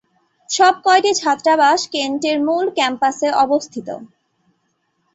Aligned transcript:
সবকয়টি 0.49 1.11
ছাত্রাবাস 1.21 1.79
কেন্টের 1.93 2.37
মূল 2.47 2.65
ক্যাম্পাসে 2.77 3.29
অবস্থিত। 3.43 3.87